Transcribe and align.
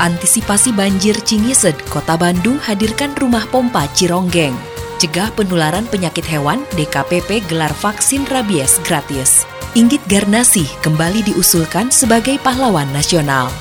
Antisipasi 0.00 0.72
banjir 0.72 1.12
Cingised, 1.28 1.76
Kota 1.92 2.16
Bandung 2.16 2.56
hadirkan 2.56 3.12
rumah 3.20 3.44
pompa 3.52 3.84
Cironggeng. 3.92 4.56
Cegah 4.96 5.28
penularan 5.36 5.84
penyakit 5.92 6.24
hewan, 6.24 6.64
DKPP 6.72 7.44
gelar 7.44 7.68
vaksin 7.76 8.24
rabies 8.32 8.80
gratis. 8.88 9.44
Inggit 9.76 10.00
Garnasi 10.08 10.64
kembali 10.80 11.28
diusulkan 11.28 11.92
sebagai 11.92 12.40
pahlawan 12.40 12.88
nasional. 12.96 13.52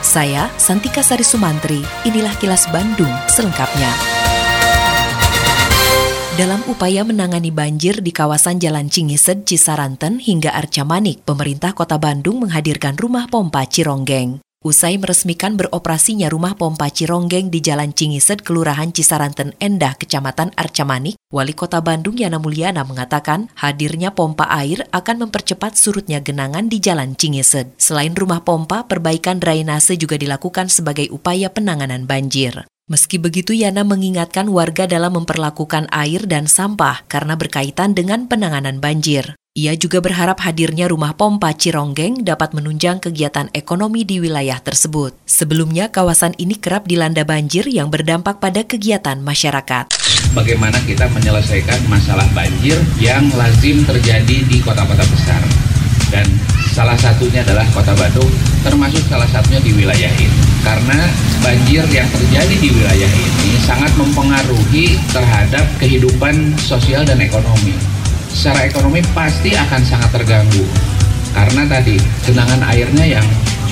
Saya, 0.00 0.48
Santika 0.56 1.04
Sari 1.04 1.28
Sumantri, 1.28 1.84
inilah 2.08 2.40
kilas 2.40 2.72
Bandung 2.72 3.12
selengkapnya. 3.28 3.92
Dalam 6.40 6.64
upaya 6.72 7.04
menangani 7.04 7.52
banjir 7.52 8.00
di 8.00 8.16
kawasan 8.16 8.56
Jalan 8.56 8.88
Cingised, 8.88 9.44
Cisaranten 9.44 10.24
hingga 10.24 10.56
Arca 10.56 10.88
Manik, 10.88 11.28
pemerintah 11.28 11.76
kota 11.76 12.00
Bandung 12.00 12.40
menghadirkan 12.40 12.96
rumah 12.96 13.28
pompa 13.28 13.68
Cironggeng. 13.68 14.40
Usai 14.62 14.94
meresmikan 14.94 15.58
beroperasinya 15.58 16.30
rumah 16.30 16.54
pompa 16.54 16.86
Cironggeng 16.86 17.50
di 17.50 17.58
Jalan 17.58 17.90
Cingised, 17.90 18.46
Kelurahan 18.46 18.94
Cisaranten 18.94 19.58
Endah, 19.58 19.98
Kecamatan 19.98 20.54
Arcamanik, 20.54 21.18
Wali 21.34 21.50
Kota 21.50 21.82
Bandung 21.82 22.14
Yana 22.14 22.38
Mulyana 22.38 22.86
mengatakan 22.86 23.50
hadirnya 23.58 24.14
pompa 24.14 24.46
air 24.46 24.86
akan 24.94 25.26
mempercepat 25.26 25.74
surutnya 25.74 26.22
genangan 26.22 26.70
di 26.70 26.78
Jalan 26.78 27.18
Cingised. 27.18 27.74
Selain 27.74 28.14
rumah 28.14 28.46
pompa, 28.46 28.86
perbaikan 28.86 29.42
drainase 29.42 29.98
juga 29.98 30.14
dilakukan 30.14 30.70
sebagai 30.70 31.10
upaya 31.10 31.50
penanganan 31.50 32.06
banjir. 32.06 32.62
Meski 32.92 33.16
begitu, 33.16 33.56
Yana 33.56 33.88
mengingatkan 33.88 34.52
warga 34.52 34.84
dalam 34.84 35.16
memperlakukan 35.16 35.88
air 35.88 36.28
dan 36.28 36.44
sampah 36.44 37.08
karena 37.08 37.40
berkaitan 37.40 37.96
dengan 37.96 38.28
penanganan 38.28 38.84
banjir. 38.84 39.32
Ia 39.56 39.72
juga 39.80 40.04
berharap 40.04 40.44
hadirnya 40.44 40.92
rumah 40.92 41.16
pompa 41.16 41.56
Cironggeng 41.56 42.20
dapat 42.20 42.52
menunjang 42.52 43.00
kegiatan 43.00 43.48
ekonomi 43.56 44.04
di 44.04 44.20
wilayah 44.20 44.60
tersebut. 44.60 45.16
Sebelumnya, 45.24 45.88
kawasan 45.88 46.36
ini 46.36 46.60
kerap 46.60 46.84
dilanda 46.84 47.24
banjir 47.24 47.64
yang 47.64 47.88
berdampak 47.88 48.44
pada 48.44 48.60
kegiatan 48.60 49.24
masyarakat. 49.24 49.88
Bagaimana 50.36 50.76
kita 50.84 51.08
menyelesaikan 51.16 51.88
masalah 51.88 52.28
banjir 52.36 52.76
yang 53.00 53.24
lazim 53.40 53.88
terjadi 53.88 54.36
di 54.44 54.60
kota-kota 54.60 55.04
besar. 55.08 55.40
Dan 56.12 56.28
salah 56.72 56.96
satunya 56.96 57.44
adalah 57.44 57.68
kota 57.70 57.92
Bandung, 57.94 58.32
termasuk 58.64 59.04
salah 59.06 59.28
satunya 59.28 59.60
di 59.60 59.76
wilayah 59.76 60.10
ini. 60.16 60.40
Karena 60.64 61.06
banjir 61.44 61.84
yang 61.92 62.08
terjadi 62.08 62.54
di 62.56 62.68
wilayah 62.72 63.10
ini 63.12 63.50
sangat 63.62 63.92
mempengaruhi 64.00 64.96
terhadap 65.12 65.68
kehidupan 65.78 66.56
sosial 66.56 67.04
dan 67.04 67.20
ekonomi 67.20 67.76
secara 68.32 68.64
ekonomi 68.64 69.04
pasti 69.12 69.52
akan 69.52 69.80
sangat 69.84 70.10
terganggu 70.16 70.64
karena 71.36 71.68
tadi 71.68 72.00
genangan 72.24 72.60
airnya 72.72 73.20
yang 73.20 73.26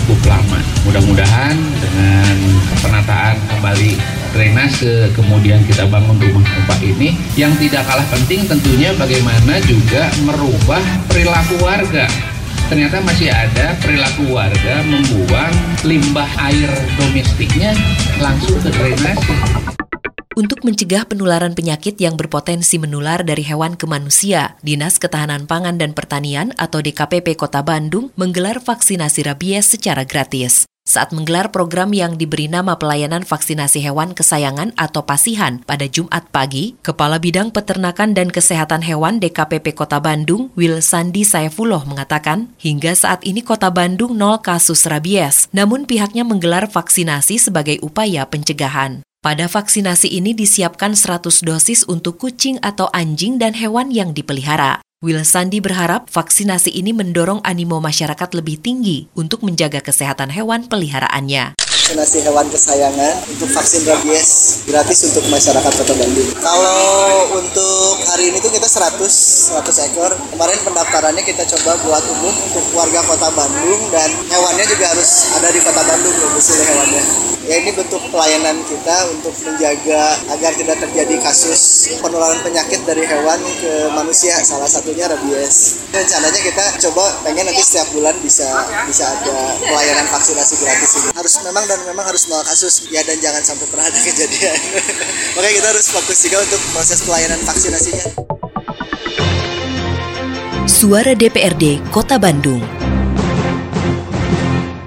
cukup 0.05 0.37
lama. 0.37 0.61
Mudah-mudahan 0.89 1.57
dengan 1.81 2.37
penataan 2.81 3.37
kembali 3.53 3.93
drainase, 4.33 5.13
kemudian 5.13 5.61
kita 5.69 5.85
bangun 5.91 6.17
rumah 6.17 6.45
pompa 6.45 6.77
ini, 6.81 7.19
yang 7.37 7.53
tidak 7.61 7.85
kalah 7.85 8.07
penting 8.09 8.47
tentunya 8.49 8.95
bagaimana 8.97 9.61
juga 9.67 10.09
merubah 10.25 10.81
perilaku 11.11 11.61
warga. 11.61 12.09
Ternyata 12.71 13.03
masih 13.03 13.35
ada 13.35 13.75
perilaku 13.83 14.31
warga 14.31 14.87
membuang 14.87 15.55
limbah 15.83 16.31
air 16.39 16.71
domestiknya 16.95 17.75
langsung 18.23 18.55
ke 18.63 18.71
drainase 18.71 19.35
untuk 20.39 20.63
mencegah 20.63 21.03
penularan 21.11 21.59
penyakit 21.59 21.99
yang 21.99 22.15
berpotensi 22.15 22.79
menular 22.79 23.27
dari 23.27 23.43
hewan 23.43 23.75
ke 23.75 23.91
manusia, 23.91 24.55
Dinas 24.63 25.03
Ketahanan 25.03 25.51
Pangan 25.51 25.75
dan 25.83 25.91
Pertanian 25.91 26.55
atau 26.55 26.79
DKPP 26.79 27.35
Kota 27.35 27.67
Bandung 27.67 28.15
menggelar 28.15 28.63
vaksinasi 28.63 29.27
rabies 29.27 29.75
secara 29.75 30.07
gratis. 30.07 30.70
Saat 30.91 31.15
menggelar 31.15 31.55
program 31.55 31.95
yang 31.95 32.19
diberi 32.19 32.51
nama 32.51 32.75
pelayanan 32.75 33.23
vaksinasi 33.23 33.79
hewan 33.79 34.11
kesayangan 34.11 34.75
atau 34.75 35.07
pasihan 35.07 35.63
pada 35.63 35.87
Jumat 35.87 36.27
pagi, 36.35 36.75
Kepala 36.83 37.23
Bidang 37.23 37.55
Peternakan 37.55 38.11
dan 38.11 38.27
Kesehatan 38.27 38.83
Hewan 38.83 39.23
DKPP 39.23 39.79
Kota 39.79 40.03
Bandung, 40.03 40.51
Will 40.59 40.83
Sandi 40.83 41.23
Saifullah 41.23 41.87
mengatakan, 41.87 42.51
hingga 42.59 42.91
saat 42.99 43.23
ini 43.23 43.39
Kota 43.39 43.71
Bandung 43.71 44.19
nol 44.19 44.43
kasus 44.43 44.83
rabies, 44.91 45.47
namun 45.55 45.87
pihaknya 45.87 46.27
menggelar 46.27 46.67
vaksinasi 46.67 47.39
sebagai 47.39 47.79
upaya 47.87 48.27
pencegahan. 48.27 49.07
Pada 49.23 49.47
vaksinasi 49.47 50.11
ini 50.11 50.35
disiapkan 50.35 50.99
100 50.99 51.47
dosis 51.47 51.87
untuk 51.87 52.19
kucing 52.19 52.59
atau 52.67 52.91
anjing 52.91 53.39
dan 53.39 53.55
hewan 53.55 53.95
yang 53.95 54.11
dipelihara. 54.11 54.83
Will 55.01 55.25
Sandi 55.25 55.65
berharap 55.65 56.13
vaksinasi 56.13 56.77
ini 56.77 56.93
mendorong 56.93 57.41
animo 57.41 57.81
masyarakat 57.81 58.37
lebih 58.37 58.61
tinggi 58.61 59.09
untuk 59.17 59.41
menjaga 59.41 59.81
kesehatan 59.81 60.29
hewan 60.29 60.69
peliharaannya 60.69 61.57
vaksinasi 61.91 62.23
hewan 62.23 62.47
kesayangan 62.47 63.19
untuk 63.35 63.51
vaksin 63.51 63.83
rabies 63.83 64.63
gratis 64.63 65.11
untuk 65.11 65.27
masyarakat 65.27 65.73
Kota 65.75 65.91
Bandung. 65.99 66.31
Kalau 66.39 66.79
untuk 67.35 67.99
hari 68.07 68.31
ini 68.31 68.39
tuh 68.39 68.55
kita 68.55 68.71
100 68.71 69.03
100 69.59 69.91
ekor. 69.91 70.15
Kemarin 70.31 70.63
pendaftarannya 70.63 71.27
kita 71.27 71.43
coba 71.51 71.83
buat 71.83 72.05
umum 72.15 72.31
untuk 72.47 72.63
warga 72.79 73.03
Kota 73.03 73.35
Bandung 73.35 73.91
dan 73.91 74.07
hewannya 74.07 74.71
juga 74.71 74.87
harus 74.87 75.35
ada 75.35 75.51
di 75.51 75.59
Kota 75.59 75.83
Bandung 75.83 76.15
domisili 76.15 76.63
hewannya. 76.63 77.31
Ya 77.51 77.59
ini 77.59 77.75
bentuk 77.75 77.99
pelayanan 78.15 78.63
kita 78.63 78.97
untuk 79.11 79.35
menjaga 79.43 80.15
agar 80.31 80.53
tidak 80.55 80.77
terjadi 80.87 81.19
kasus 81.19 81.91
penularan 81.99 82.39
penyakit 82.47 82.79
dari 82.87 83.03
hewan 83.03 83.43
ke 83.59 83.91
manusia. 83.91 84.39
Salah 84.47 84.71
satunya 84.71 85.11
rabies. 85.11 85.83
Rencananya 85.91 86.37
kita 86.37 86.65
coba 86.87 87.11
pengen 87.27 87.51
nanti 87.51 87.65
setiap 87.67 87.91
bulan 87.97 88.15
bisa 88.23 88.45
bisa 88.87 89.03
ada 89.03 89.57
pelayanan 89.57 90.07
vaksinasi 90.13 90.55
gratis 90.63 90.91
ini. 91.01 91.09
Harus 91.11 91.35
memang 91.43 91.65
dan 91.65 91.80
memang 91.89 92.05
harus 92.07 92.29
nol 92.29 92.43
kasus 92.45 92.89
ya 92.93 93.01
dan 93.07 93.17
jangan 93.21 93.43
sampai 93.45 93.67
pernah 93.71 93.87
ada 93.89 94.01
kejadian 94.01 94.59
makanya 95.39 95.55
kita 95.63 95.69
harus 95.73 95.87
fokus 95.89 96.19
juga 96.25 96.39
untuk 96.45 96.61
proses 96.75 96.99
pelayanan 97.05 97.41
vaksinasinya 97.45 98.07
Suara 100.71 101.13
DPRD 101.13 101.93
Kota 101.93 102.17
Bandung 102.17 102.63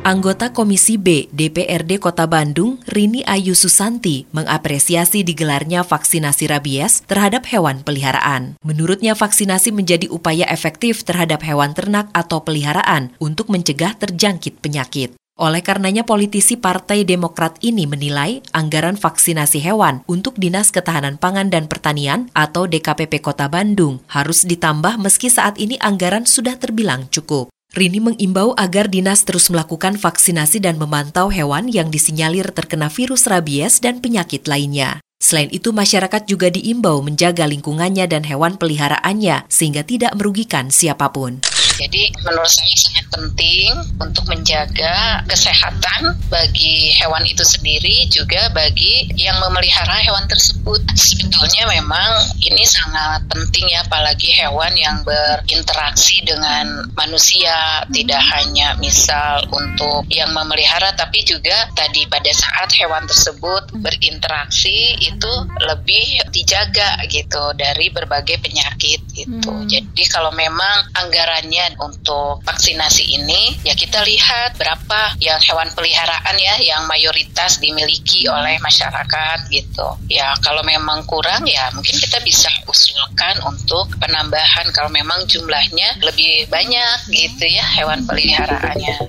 Anggota 0.04 0.52
Komisi 0.52 1.00
B 1.00 1.32
DPRD 1.32 1.96
Kota 1.96 2.28
Bandung, 2.28 2.76
Rini 2.92 3.24
Ayu 3.24 3.56
Susanti, 3.56 4.28
mengapresiasi 4.36 5.24
digelarnya 5.24 5.80
vaksinasi 5.88 6.52
rabies 6.52 7.08
terhadap 7.08 7.48
hewan 7.48 7.88
peliharaan. 7.88 8.60
Menurutnya 8.68 9.16
vaksinasi 9.16 9.72
menjadi 9.72 10.12
upaya 10.12 10.44
efektif 10.52 11.08
terhadap 11.08 11.40
hewan 11.48 11.72
ternak 11.72 12.12
atau 12.12 12.44
peliharaan 12.44 13.16
untuk 13.24 13.48
mencegah 13.48 13.96
terjangkit 13.96 14.60
penyakit. 14.60 15.16
Oleh 15.34 15.66
karenanya 15.66 16.06
politisi 16.06 16.62
Partai 16.62 17.10
Demokrat 17.10 17.58
ini 17.66 17.90
menilai 17.90 18.46
anggaran 18.54 18.94
vaksinasi 18.94 19.66
hewan 19.66 20.06
untuk 20.06 20.38
Dinas 20.38 20.70
Ketahanan 20.70 21.18
Pangan 21.18 21.50
dan 21.50 21.66
Pertanian 21.66 22.30
atau 22.38 22.70
DKPP 22.70 23.18
Kota 23.18 23.50
Bandung 23.50 23.98
harus 24.14 24.46
ditambah 24.46 25.02
meski 25.02 25.34
saat 25.34 25.58
ini 25.58 25.82
anggaran 25.82 26.30
sudah 26.30 26.54
terbilang 26.62 27.10
cukup. 27.10 27.50
Rini 27.74 27.98
mengimbau 27.98 28.54
agar 28.54 28.86
dinas 28.86 29.26
terus 29.26 29.50
melakukan 29.50 29.98
vaksinasi 29.98 30.62
dan 30.62 30.78
memantau 30.78 31.34
hewan 31.34 31.66
yang 31.66 31.90
disinyalir 31.90 32.54
terkena 32.54 32.86
virus 32.94 33.26
rabies 33.26 33.82
dan 33.82 33.98
penyakit 34.06 34.46
lainnya. 34.46 35.02
Selain 35.18 35.50
itu, 35.50 35.74
masyarakat 35.74 36.30
juga 36.30 36.54
diimbau 36.54 37.02
menjaga 37.02 37.50
lingkungannya 37.50 38.06
dan 38.06 38.22
hewan 38.22 38.62
peliharaannya 38.62 39.50
sehingga 39.50 39.82
tidak 39.82 40.14
merugikan 40.14 40.70
siapa 40.70 41.10
pun. 41.10 41.42
Jadi 41.74 42.14
menurut 42.22 42.50
saya 42.50 42.76
sangat 42.78 43.06
penting 43.10 43.70
untuk 43.98 44.26
menjaga 44.30 45.26
kesehatan 45.26 46.14
bagi 46.30 46.94
hewan 46.98 47.26
itu 47.26 47.42
sendiri 47.42 48.06
juga 48.10 48.50
bagi 48.54 49.10
yang 49.18 49.42
memelihara 49.42 49.98
hewan 50.06 50.26
tersebut. 50.30 50.82
Sebetulnya 50.94 51.66
memang 51.66 52.12
ini 52.46 52.64
sangat 52.64 53.26
penting 53.26 53.66
ya 53.74 53.82
apalagi 53.84 54.30
hewan 54.38 54.74
yang 54.78 55.02
berinteraksi 55.02 56.22
dengan 56.22 56.86
manusia 56.94 57.82
tidak 57.90 58.22
hanya 58.38 58.78
misal 58.78 59.42
untuk 59.50 60.06
yang 60.14 60.30
memelihara 60.32 60.94
tapi 60.94 61.26
juga 61.26 61.68
tadi 61.74 62.06
pada 62.06 62.30
saat 62.30 62.70
hewan 62.78 63.10
tersebut 63.10 63.74
berinteraksi 63.82 65.02
itu 65.02 65.34
lebih 65.66 66.30
dijaga 66.30 67.02
gitu 67.10 67.58
dari 67.58 67.90
berbagai 67.90 68.38
penyakit 68.40 69.02
gitu. 69.18 69.52
Hmm. 69.52 69.66
Jadi 69.66 70.04
kalau 70.10 70.30
memang 70.34 70.94
anggarannya 70.94 71.76
untuk 71.82 72.46
vaksinasi 72.46 73.18
ini 73.18 73.58
ya 73.66 73.74
kita 73.74 74.06
lihat 74.06 74.56
berapa 74.62 75.18
yang 75.18 75.42
hewan 75.42 75.70
peliharaan 75.74 76.36
ya 76.38 76.56
yang 76.62 76.86
mayoritas 76.86 77.58
dimiliki 77.58 78.30
oleh 78.30 78.62
masyarakat 78.62 79.50
gitu. 79.50 79.88
Ya 80.10 80.34
kalau 80.44 80.62
memang 80.62 80.83
kurang 81.08 81.48
ya 81.48 81.72
mungkin 81.72 81.96
kita 81.96 82.20
bisa 82.22 82.52
usulkan 82.68 83.40
untuk 83.48 83.96
penambahan 83.98 84.68
kalau 84.76 84.92
memang 84.92 85.24
jumlahnya 85.26 86.04
lebih 86.04 86.52
banyak 86.52 86.98
gitu 87.10 87.46
ya 87.48 87.64
hewan 87.80 88.04
peliharaannya. 88.04 89.08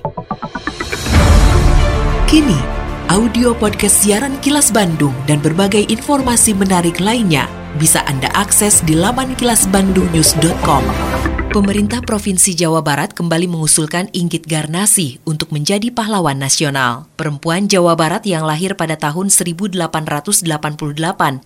Kini, 2.25 2.59
audio 3.11 3.53
podcast 3.55 4.03
siaran 4.03 4.39
Kilas 4.41 4.73
Bandung 4.73 5.13
dan 5.29 5.43
berbagai 5.43 5.85
informasi 5.91 6.57
menarik 6.57 6.97
lainnya 7.03 7.45
bisa 7.75 8.01
Anda 8.07 8.31
akses 8.33 8.81
di 8.87 8.95
laman 8.95 9.35
kilasbandungnews.com. 9.35 11.34
Pemerintah 11.55 12.03
Provinsi 12.03 12.51
Jawa 12.51 12.83
Barat 12.83 13.15
kembali 13.15 13.47
mengusulkan 13.47 14.11
Inggit 14.11 14.43
Garnasi 14.43 15.23
untuk 15.23 15.55
menjadi 15.55 15.87
pahlawan 15.87 16.35
nasional. 16.35 17.07
Perempuan 17.15 17.71
Jawa 17.71 17.95
Barat 17.95 18.27
yang 18.27 18.43
lahir 18.43 18.75
pada 18.75 18.99
tahun 18.99 19.31
1888 19.31 19.79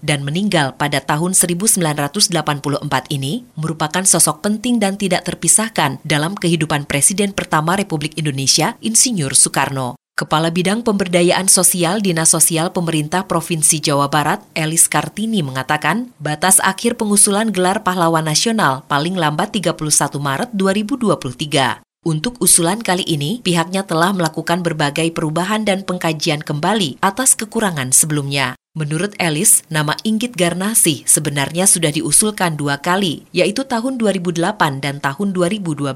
dan 0.02 0.20
meninggal 0.26 0.74
pada 0.82 0.98
tahun 1.06 1.38
1984 1.38 2.34
ini 3.14 3.46
merupakan 3.54 4.02
sosok 4.02 4.42
penting 4.42 4.82
dan 4.82 4.98
tidak 4.98 5.30
terpisahkan 5.30 6.02
dalam 6.02 6.34
kehidupan 6.34 6.90
Presiden 6.90 7.30
pertama 7.30 7.78
Republik 7.78 8.18
Indonesia, 8.18 8.82
Insinyur 8.82 9.38
Soekarno. 9.38 10.09
Kepala 10.20 10.52
Bidang 10.52 10.84
Pemberdayaan 10.84 11.48
Sosial 11.48 12.04
Dinas 12.04 12.36
Sosial 12.36 12.76
Pemerintah 12.76 13.24
Provinsi 13.24 13.80
Jawa 13.80 14.12
Barat, 14.12 14.44
Elis 14.52 14.92
Kartini 14.92 15.40
mengatakan, 15.40 16.12
batas 16.20 16.60
akhir 16.60 17.00
pengusulan 17.00 17.56
gelar 17.56 17.88
pahlawan 17.88 18.28
nasional 18.28 18.84
paling 18.92 19.16
lambat 19.16 19.56
31 19.56 19.80
Maret 20.20 20.52
2023. 20.52 21.80
Untuk 22.04 22.36
usulan 22.44 22.84
kali 22.84 23.08
ini, 23.08 23.40
pihaknya 23.40 23.88
telah 23.88 24.12
melakukan 24.12 24.60
berbagai 24.60 25.08
perubahan 25.16 25.64
dan 25.64 25.88
pengkajian 25.88 26.44
kembali 26.44 27.00
atas 27.00 27.40
kekurangan 27.40 27.96
sebelumnya. 27.96 28.59
Menurut 28.78 29.18
Elis, 29.18 29.66
nama 29.74 29.98
Inggit 30.06 30.38
Garnasi 30.38 31.02
sebenarnya 31.10 31.66
sudah 31.66 31.90
diusulkan 31.90 32.54
dua 32.54 32.78
kali, 32.78 33.26
yaitu 33.34 33.66
tahun 33.66 33.98
2008 33.98 34.46
dan 34.78 35.02
tahun 35.02 35.34
2012, 35.34 35.90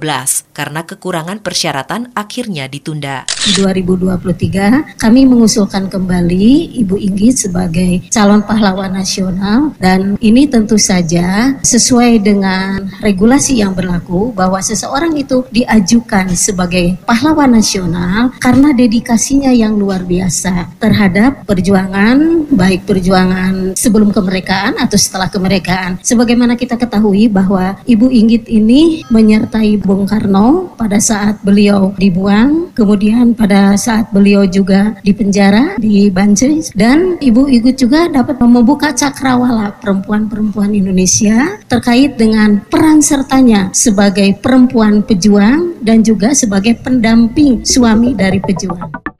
karena 0.57 0.81
kekurangan 0.81 1.37
persyaratan 1.45 2.09
akhirnya 2.17 2.65
ditunda. 2.65 3.29
2023, 3.53 4.97
kami 4.97 5.21
mengusulkan 5.21 5.85
kembali 5.85 6.73
Ibu 6.81 6.97
Inggit 6.97 7.45
sebagai 7.45 8.09
calon 8.09 8.41
pahlawan 8.41 8.97
nasional 8.97 9.77
dan 9.77 10.17
ini 10.17 10.49
tentu 10.49 10.81
saja 10.81 11.53
sesuai 11.61 12.25
dengan 12.25 12.89
regulasi 13.05 13.61
yang 13.61 13.77
berlaku 13.77 14.33
bahwa 14.33 14.57
seseorang 14.65 15.13
itu 15.13 15.45
diajukan 15.53 16.33
sebagai 16.33 16.97
pahlawan 17.05 17.53
nasional 17.53 18.33
karena 18.41 18.73
dedikasinya 18.73 19.53
yang 19.53 19.77
luar 19.77 20.01
biasa 20.01 20.73
terhadap 20.81 21.45
perjuangan 21.45 22.49
baik 22.63 22.72
perjuangan 22.81 23.77
sebelum 23.77 24.09
kemerdekaan 24.09 24.81
atau 24.81 24.97
setelah 24.97 25.29
kemerdekaan. 25.29 26.01
Sebagaimana 26.01 26.57
kita 26.57 26.79
ketahui 26.79 27.29
bahwa 27.29 27.77
Ibu 27.85 28.09
Inggit 28.09 28.49
ini 28.49 29.05
menyertai 29.13 29.77
Bung 29.77 30.09
Karno 30.09 30.73
pada 30.73 30.97
saat 30.97 31.37
beliau 31.45 31.93
dibuang, 32.01 32.73
kemudian 32.73 33.37
pada 33.37 33.77
saat 33.77 34.09
beliau 34.09 34.49
juga 34.49 34.97
dipenjara 35.05 35.77
di 35.77 36.09
Banjir 36.09 36.65
dan 36.73 37.19
Ibu 37.19 37.51
Inggit 37.51 37.79
juga 37.79 38.07
dapat 38.11 38.39
membuka 38.41 38.91
cakrawala 38.91 39.75
perempuan-perempuan 39.79 40.75
Indonesia 40.75 41.59
terkait 41.67 42.15
dengan 42.15 42.63
peran 42.67 43.03
sertanya 43.03 43.71
sebagai 43.75 44.39
perempuan 44.39 45.03
pejuang 45.03 45.79
dan 45.83 46.03
juga 46.03 46.31
sebagai 46.31 46.79
pendamping 46.79 47.63
suami 47.67 48.15
dari 48.15 48.39
pejuang. 48.39 49.12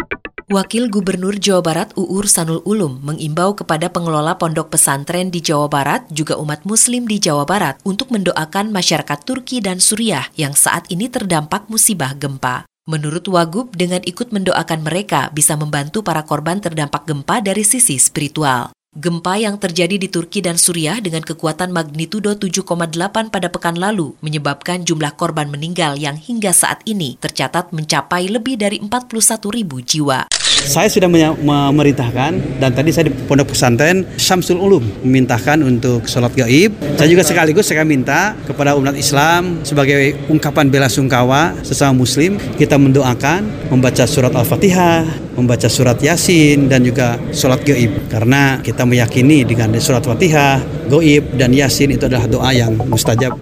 Wakil 0.51 0.92
Gubernur 0.92 1.40
Jawa 1.40 1.63
Barat 1.63 1.95
Uur 1.95 2.28
Sanul 2.28 2.60
Ulum 2.68 3.00
mengimbau 3.00 3.56
kepada 3.56 3.88
pengelola 3.88 4.36
pondok 4.36 4.75
pesantren 4.75 5.31
di 5.31 5.40
Jawa 5.40 5.72
Barat 5.72 6.04
juga 6.12 6.36
umat 6.36 6.68
muslim 6.68 7.07
di 7.07 7.16
Jawa 7.16 7.48
Barat 7.48 7.80
untuk 7.88 8.12
mendoakan 8.12 8.75
masyarakat 8.75 9.24
Turki 9.24 9.63
dan 9.63 9.80
Suriah 9.80 10.28
yang 10.36 10.51
saat 10.51 10.92
ini 10.92 11.07
terdampak 11.07 11.72
musibah 11.72 12.12
gempa. 12.19 12.68
Menurut 12.84 13.24
Wagub, 13.31 13.72
dengan 13.72 14.04
ikut 14.04 14.36
mendoakan 14.36 14.84
mereka 14.84 15.31
bisa 15.31 15.56
membantu 15.56 16.04
para 16.04 16.28
korban 16.28 16.60
terdampak 16.60 17.07
gempa 17.07 17.40
dari 17.40 17.63
sisi 17.63 17.95
spiritual. 17.95 18.75
Gempa 18.94 19.42
yang 19.42 19.57
terjadi 19.57 19.98
di 19.98 20.06
Turki 20.06 20.38
dan 20.38 20.54
Suriah 20.54 21.01
dengan 21.01 21.25
kekuatan 21.25 21.74
magnitudo 21.74 22.38
7,8 22.38 23.34
pada 23.34 23.50
pekan 23.50 23.74
lalu 23.74 24.13
menyebabkan 24.22 24.86
jumlah 24.86 25.18
korban 25.18 25.50
meninggal 25.50 25.98
yang 25.98 26.13
hingga 26.13 26.54
saat 26.54 26.86
ini 26.86 27.18
tercatat 27.18 27.74
mencapai 27.74 28.30
lebih 28.30 28.54
dari 28.54 28.78
41 28.78 29.10
ribu 29.50 29.81
jiwa. 29.81 30.30
Saya 30.63 30.88
sudah 30.88 31.12
memerintahkan 31.44 32.62
dan 32.62 32.72
tadi 32.72 32.94
saya 32.94 33.10
di 33.10 33.13
Pondok 33.28 33.51
Pesantren 33.51 34.07
Syamsul 34.16 34.62
Ulum 34.62 34.86
memintahkan 35.04 35.60
untuk 35.60 36.07
sholat 36.07 36.31
gaib. 36.38 36.72
Saya 36.95 37.10
juga 37.12 37.25
sekaligus 37.25 37.68
saya 37.68 37.84
minta 37.84 38.31
kepada 38.48 38.78
umat 38.80 38.95
Islam 38.95 39.66
sebagai 39.68 40.16
ungkapan 40.31 40.72
bela 40.72 40.88
sungkawa 40.88 41.51
sesama 41.68 42.00
Muslim 42.00 42.40
kita 42.56 42.80
mendoakan 42.80 43.68
membaca 43.74 44.07
surat 44.07 44.31
Al-Fatihah, 44.31 45.04
membaca 45.36 45.68
surat 45.68 46.00
Yasin 46.00 46.72
dan 46.72 46.88
juga 46.88 47.19
sholat 47.36 47.60
gaib 47.68 47.92
karena 48.07 48.63
kita 48.63 48.82
meyakini 48.85 49.47
dengan 49.47 49.74
surat 49.80 50.03
Fatihah, 50.03 50.62
gaib 50.88 51.35
dan 51.35 51.51
Yasin 51.56 51.95
itu 51.95 52.06
adalah 52.07 52.27
doa 52.27 52.51
yang 52.53 52.75
mustajab. 52.88 53.35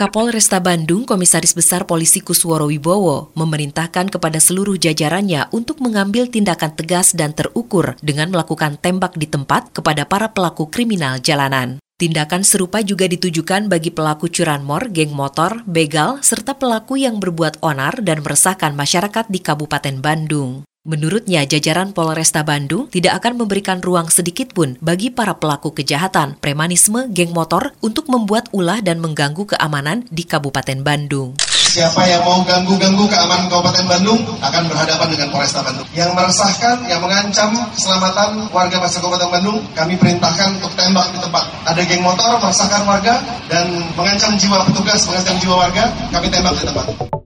Kapol 0.00 0.32
Resta 0.32 0.64
Bandung, 0.64 1.04
Komisaris 1.04 1.52
Besar 1.52 1.84
Polisi 1.84 2.24
Kusworo 2.24 2.72
Wibowo, 2.72 3.36
memerintahkan 3.36 4.08
kepada 4.08 4.40
seluruh 4.40 4.80
jajarannya 4.80 5.52
untuk 5.52 5.84
mengambil 5.84 6.24
tindakan 6.24 6.72
tegas 6.72 7.12
dan 7.12 7.36
terukur 7.36 8.00
dengan 8.00 8.32
melakukan 8.32 8.80
tembak 8.80 9.20
di 9.20 9.28
tempat 9.28 9.76
kepada 9.76 10.08
para 10.08 10.32
pelaku 10.32 10.72
kriminal 10.72 11.20
jalanan. 11.20 11.76
Tindakan 12.00 12.48
serupa 12.48 12.80
juga 12.80 13.04
ditujukan 13.04 13.68
bagi 13.68 13.92
pelaku 13.92 14.32
curanmor, 14.32 14.88
geng 14.88 15.12
motor, 15.12 15.60
begal, 15.68 16.16
serta 16.24 16.56
pelaku 16.56 16.96
yang 16.96 17.20
berbuat 17.20 17.60
onar 17.60 18.00
dan 18.00 18.24
meresahkan 18.24 18.72
masyarakat 18.72 19.28
di 19.28 19.44
Kabupaten 19.44 20.00
Bandung. 20.00 20.64
Menurutnya, 20.80 21.44
jajaran 21.44 21.92
Polresta 21.92 22.40
Bandung 22.40 22.88
tidak 22.88 23.20
akan 23.20 23.44
memberikan 23.44 23.84
ruang 23.84 24.08
sedikit 24.08 24.56
pun 24.56 24.80
bagi 24.80 25.12
para 25.12 25.36
pelaku 25.36 25.76
kejahatan, 25.76 26.40
premanisme, 26.40 27.04
geng 27.12 27.36
motor 27.36 27.76
untuk 27.84 28.08
membuat 28.08 28.48
ulah 28.56 28.80
dan 28.80 28.96
mengganggu 28.96 29.44
keamanan 29.44 30.08
di 30.08 30.24
Kabupaten 30.24 30.80
Bandung. 30.80 31.36
Siapa 31.52 32.00
yang 32.08 32.24
mau 32.24 32.40
ganggu-ganggu 32.48 33.04
keamanan 33.12 33.52
Kabupaten 33.52 33.92
Bandung 33.92 34.24
akan 34.40 34.62
berhadapan 34.72 35.08
dengan 35.12 35.28
Polresta 35.28 35.60
Bandung. 35.60 35.84
Yang 35.92 36.16
meresahkan, 36.16 36.76
yang 36.88 37.04
mengancam 37.04 37.52
keselamatan 37.76 38.48
warga 38.48 38.80
masyarakat 38.80 39.04
Kabupaten 39.04 39.30
Bandung, 39.36 39.58
kami 39.76 40.00
perintahkan 40.00 40.64
untuk 40.64 40.72
tembak 40.80 41.12
di 41.12 41.20
tempat. 41.20 41.44
Ada 41.68 41.80
geng 41.84 42.00
motor 42.00 42.40
meresahkan 42.40 42.88
warga 42.88 43.20
dan 43.52 43.68
mengancam 44.00 44.32
jiwa 44.40 44.64
petugas, 44.64 45.04
mengancam 45.04 45.36
jiwa 45.44 45.60
warga, 45.60 45.92
kami 46.08 46.32
tembak 46.32 46.56
di 46.56 46.64
tempat. 46.64 47.19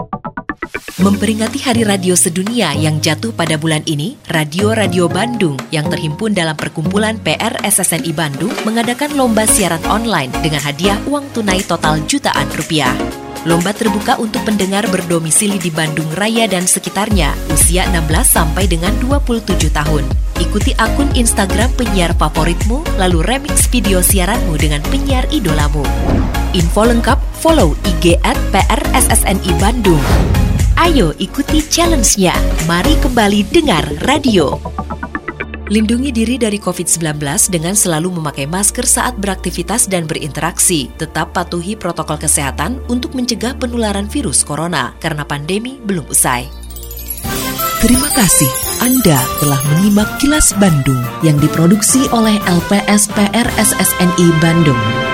Memperingati 0.94 1.58
Hari 1.58 1.82
Radio 1.82 2.14
Sedunia 2.14 2.70
yang 2.70 3.02
jatuh 3.02 3.34
pada 3.34 3.58
bulan 3.58 3.82
ini, 3.82 4.14
Radio-Radio 4.30 5.10
Bandung 5.10 5.58
yang 5.74 5.90
terhimpun 5.90 6.30
dalam 6.30 6.54
perkumpulan 6.54 7.18
PR 7.18 7.50
SSNI 7.66 8.14
Bandung 8.14 8.54
mengadakan 8.62 9.10
lomba 9.18 9.42
siaran 9.42 9.82
online 9.90 10.30
dengan 10.38 10.62
hadiah 10.62 10.94
uang 11.10 11.34
tunai 11.34 11.66
total 11.66 11.98
jutaan 12.06 12.46
rupiah. 12.54 12.94
Lomba 13.42 13.74
terbuka 13.74 14.22
untuk 14.22 14.46
pendengar 14.46 14.86
berdomisili 14.86 15.58
di 15.58 15.74
Bandung 15.74 16.06
Raya 16.14 16.46
dan 16.46 16.62
sekitarnya, 16.62 17.34
usia 17.50 17.90
16 17.90 18.30
sampai 18.30 18.70
dengan 18.70 18.94
27 19.02 19.74
tahun. 19.74 20.06
Ikuti 20.38 20.78
akun 20.78 21.10
Instagram 21.18 21.74
penyiar 21.74 22.14
favoritmu, 22.14 23.02
lalu 23.02 23.18
remix 23.26 23.66
video 23.66 23.98
siaranmu 23.98 24.54
dengan 24.62 24.78
penyiar 24.86 25.26
idolamu. 25.34 25.82
Info 26.54 26.86
lengkap 26.86 27.18
follow 27.42 27.74
IG 27.82 28.14
at 28.22 28.38
PRSSNI 28.54 29.50
Bandung. 29.58 30.43
Ayo 30.74 31.14
ikuti 31.22 31.62
challenge-nya. 31.62 32.34
Mari 32.66 32.98
kembali 32.98 33.46
dengar 33.46 33.86
radio. 34.02 34.58
Lindungi 35.70 36.10
diri 36.10 36.34
dari 36.34 36.58
COVID-19 36.58 37.22
dengan 37.46 37.78
selalu 37.78 38.18
memakai 38.18 38.50
masker 38.50 38.82
saat 38.82 39.14
beraktivitas 39.14 39.86
dan 39.86 40.10
berinteraksi. 40.10 40.90
Tetap 40.98 41.30
patuhi 41.30 41.78
protokol 41.78 42.18
kesehatan 42.18 42.82
untuk 42.90 43.14
mencegah 43.14 43.54
penularan 43.54 44.10
virus 44.10 44.42
corona 44.42 44.98
karena 44.98 45.22
pandemi 45.22 45.78
belum 45.78 46.10
usai. 46.10 46.50
Terima 47.78 48.10
kasih 48.10 48.50
Anda 48.82 49.18
telah 49.38 49.60
menyimak 49.70 50.18
kilas 50.18 50.50
Bandung 50.58 51.00
yang 51.22 51.38
diproduksi 51.38 52.10
oleh 52.10 52.34
LPSPR 52.50 53.46
SSNI 53.62 54.26
Bandung. 54.42 55.13